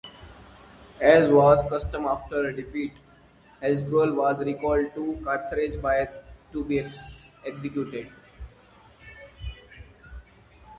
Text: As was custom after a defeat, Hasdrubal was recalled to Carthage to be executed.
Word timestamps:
As 0.99 1.29
was 1.29 1.61
custom 1.69 2.05
after 2.07 2.45
a 2.47 2.55
defeat, 2.55 2.91
Hasdrubal 3.61 4.15
was 4.15 4.43
recalled 4.43 4.91
to 4.95 5.21
Carthage 5.23 5.79
to 6.51 6.63
be 6.63 6.83
executed. 7.45 8.09